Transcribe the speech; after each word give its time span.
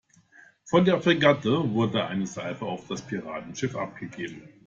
Von 0.63 0.83
der 0.83 0.99
Fregatte 0.99 1.75
wurde 1.75 2.03
eine 2.07 2.25
Salve 2.25 2.65
auf 2.65 2.87
das 2.87 3.03
Piratenschiff 3.03 3.75
abgegeben. 3.75 4.41